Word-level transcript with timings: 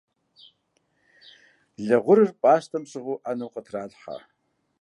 Лы 1.85 1.97
гъурыр 2.03 2.31
пӀастэм 2.41 2.83
щӀыгъуу 2.89 3.21
Ӏэнэм 3.23 3.49
къытралъхьэ. 3.53 4.17